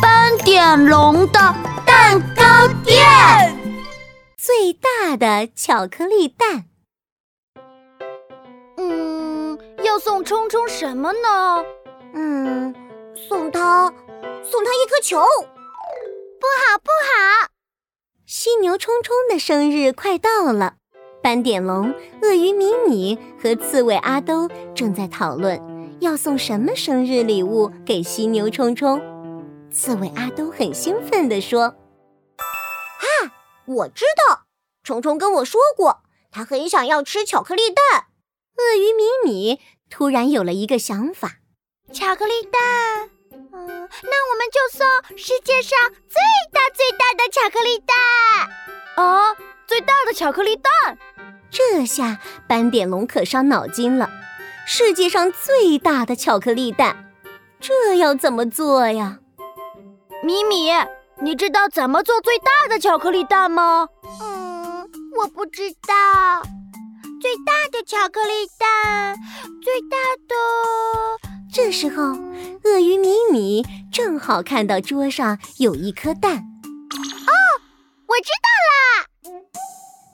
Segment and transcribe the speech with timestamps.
[0.00, 1.38] 斑点龙的
[1.86, 3.04] 蛋糕店，
[4.36, 6.64] 最大的巧克力蛋。
[8.76, 11.64] 嗯，要送冲冲什么呢？
[12.14, 12.74] 嗯，
[13.28, 13.92] 送他，
[14.42, 15.18] 送他一颗球。
[15.18, 17.48] 不好，不好！
[18.26, 20.74] 犀牛冲冲的生日快到了，
[21.22, 25.60] 斑点龙、鳄鱼米米和刺猬阿兜正在讨论
[26.00, 29.11] 要送什么生日礼物给犀牛冲冲。
[29.72, 31.62] 刺猬阿东很兴奋地说
[32.36, 33.06] ：“啊，
[33.64, 34.42] 我知道，
[34.84, 38.06] 虫虫跟我说过，他很想要吃巧克力蛋。”
[38.58, 41.36] 鳄鱼米米突然有了一个想法
[41.92, 46.20] ：“巧克力蛋，嗯，那我们就送世界上最
[46.52, 47.96] 大最大的巧克力蛋。
[48.96, 49.34] 啊，
[49.66, 50.98] 最大的巧克力蛋！
[51.50, 54.10] 这下斑点龙可伤脑筋了。
[54.66, 57.10] 世界上最大的巧克力蛋，
[57.58, 59.20] 这要怎么做呀？”
[60.22, 60.70] 米米，
[61.20, 63.88] 你知道怎么做最大的巧克力蛋吗？
[64.20, 64.88] 嗯，
[65.18, 66.42] 我不知道。
[67.20, 69.16] 最大的巧克力蛋，
[69.60, 69.96] 最大
[70.28, 70.34] 的。
[71.52, 72.02] 这时候，
[72.64, 76.36] 鳄鱼米米正好看到桌上有一颗蛋。
[76.36, 77.32] 哦，
[78.06, 79.42] 我知道啦！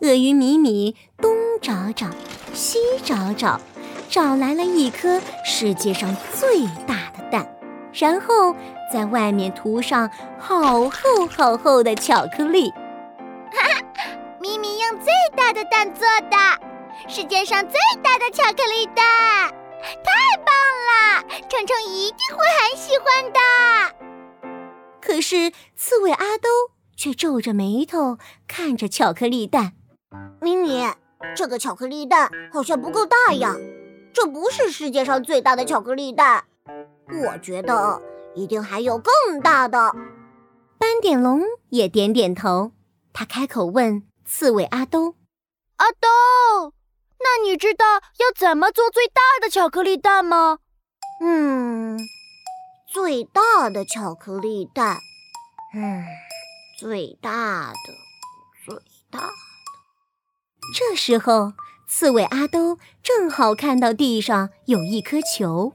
[0.00, 2.06] 鳄鱼米米东找找，
[2.54, 3.60] 西找找，
[4.08, 7.57] 找来了一颗世界上最大的蛋，
[7.92, 8.54] 然后。
[8.90, 13.82] 在外面涂上好厚好厚的巧克力，哈哈！
[14.40, 16.36] 咪咪用最大的蛋做的，
[17.06, 19.04] 世界上最大的巧克力蛋，
[20.02, 20.54] 太棒
[20.88, 21.22] 了！
[21.50, 23.38] 虫虫一定会很喜欢的。
[25.02, 26.48] 可是刺猬阿兜
[26.96, 28.16] 却皱着眉头
[28.46, 29.74] 看着巧克力蛋，
[30.40, 30.94] 咪咪，
[31.36, 33.54] 这个巧克力蛋好像不够大呀，
[34.14, 36.44] 这不是世界上最大的巧克力蛋，
[37.10, 38.00] 我觉得。
[38.34, 39.92] 一定还有更大的。
[40.78, 42.70] 斑点龙也点点头，
[43.12, 45.16] 他开口问刺猬阿兜
[45.78, 46.72] ：“阿兜，
[47.18, 50.58] 那你知道要怎么做最大的巧克力蛋吗
[51.20, 51.98] ？”“嗯，
[52.86, 54.98] 最大的巧克力蛋，
[55.74, 56.04] 嗯，
[56.78, 57.92] 最大的，
[58.64, 58.76] 最
[59.10, 59.32] 大的。”
[60.76, 61.54] 这时候，
[61.88, 65.72] 刺猬阿兜正好看到地上有一颗球。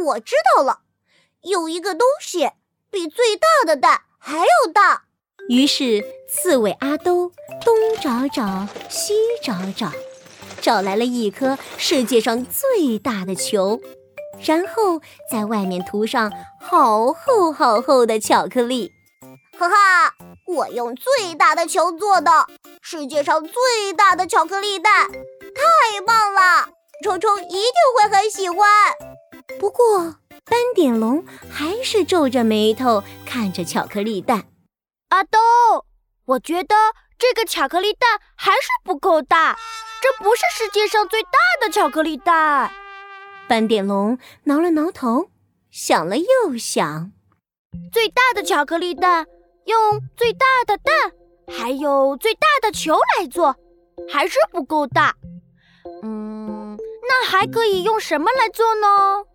[0.00, 0.80] 我知道了，
[1.42, 2.50] 有一个东西
[2.90, 5.04] 比最大的蛋还要大。
[5.48, 7.32] 于是刺猬阿兜
[7.64, 9.92] 东找找，西找找，
[10.60, 13.80] 找来了一颗世界上最大的球，
[14.44, 15.00] 然后
[15.30, 18.92] 在外面涂上好厚好厚的巧克力。
[19.58, 20.14] 哈哈，
[20.46, 22.46] 我用最大的球做的，
[22.80, 26.68] 世界上最大的巧克力蛋，太棒了！
[27.02, 28.68] 虫虫一定会很喜欢。
[29.60, 30.16] 不过，
[30.46, 34.46] 斑点龙还是皱着眉头看着巧克力蛋。
[35.10, 35.38] 阿兜，
[36.24, 36.74] 我觉得
[37.18, 39.58] 这个巧克力蛋还是不够大，
[40.00, 41.28] 这不是世界上最大
[41.60, 42.72] 的巧克力蛋。
[43.46, 45.28] 斑点龙挠了挠头，
[45.70, 47.12] 想了又想，
[47.92, 49.26] 最大的巧克力蛋
[49.66, 51.12] 用最大的蛋，
[51.54, 53.54] 还有最大的球来做，
[54.10, 55.14] 还是不够大。
[56.02, 59.26] 嗯，那还可以用什么来做呢？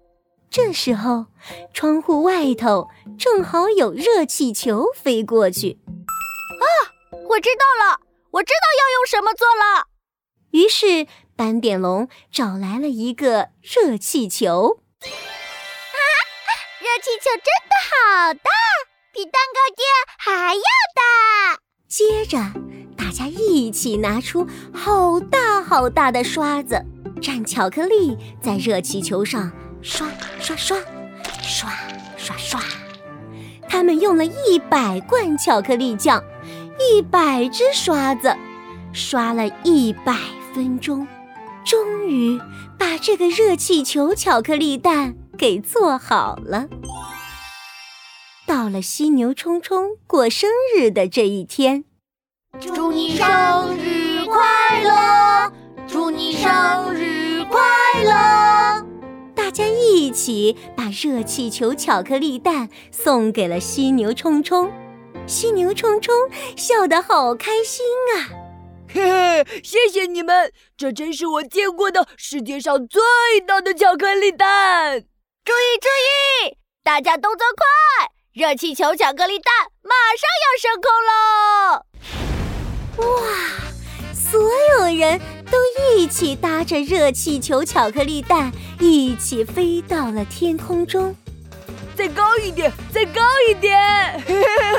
[0.56, 1.26] 这时候，
[1.74, 2.90] 窗户外头
[3.20, 5.80] 正好有热气球飞过去。
[5.90, 6.64] 啊，
[7.28, 8.00] 我知道了，
[8.32, 9.88] 我知道要用什么做了。
[10.52, 14.80] 于是斑点龙找来了一个热气球。
[15.02, 16.00] 啊哈，
[16.80, 18.50] 热气球真的好大，
[19.12, 19.86] 比蛋糕店
[20.18, 20.62] 还要
[20.96, 21.60] 大。
[21.90, 22.38] 接着，
[22.98, 26.82] 大家一起拿出好大好大的刷子，
[27.22, 29.52] 蘸巧克力在热气球上。
[29.86, 30.10] 刷
[30.40, 30.76] 刷刷，
[31.44, 31.70] 刷
[32.18, 32.60] 刷刷，
[33.70, 36.24] 他们用了一百罐巧克力酱，
[36.80, 38.36] 一百只刷子，
[38.94, 40.18] 刷了一百
[40.56, 41.08] 分钟，
[41.64, 42.42] 终于
[42.80, 46.68] 把这个热气球巧克力蛋给做好了。
[48.48, 51.86] 到了犀牛冲冲过生日的这一天，
[52.60, 53.26] 祝你生
[53.78, 54.85] 日快乐！
[60.26, 64.72] 起把热气球巧克力蛋送给了犀牛冲冲，
[65.28, 66.16] 犀牛冲冲
[66.58, 67.86] 笑得好开心
[68.16, 68.34] 啊！
[68.92, 73.00] 嘿嘿，谢谢你们，这真是我见过的世界上最
[73.46, 75.02] 大的巧克力蛋！
[75.44, 75.88] 注意注
[76.48, 81.86] 意，大家动作快，热气球巧克力蛋马上要升空喽！
[82.98, 83.30] 哇，
[84.12, 84.42] 所
[84.80, 85.22] 有人
[85.56, 88.52] 都一起搭着热气球巧克力蛋。
[88.78, 91.16] 一起飞到了天空中，
[91.96, 93.80] 再高一点，再高一点！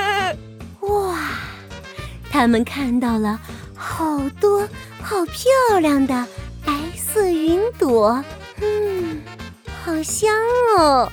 [0.81, 1.19] 哇，
[2.31, 3.41] 他们看到了
[3.75, 4.69] 好多
[5.01, 6.27] 好漂亮的
[6.65, 8.23] 白色云朵，
[8.61, 9.23] 嗯，
[9.83, 10.31] 好香
[10.79, 11.11] 哦，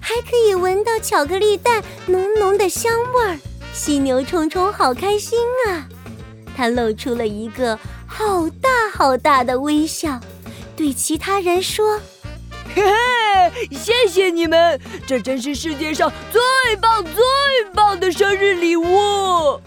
[0.00, 3.38] 还可以闻到巧克力蛋浓浓的香味儿。
[3.74, 5.86] 犀牛冲冲好开心啊，
[6.56, 10.20] 他露出了一个好大好大的微笑，
[10.76, 11.98] 对其他人说。
[12.74, 17.14] 嘿嘿，谢谢你们，这真是世界上最棒最
[17.72, 19.60] 棒的生日礼物。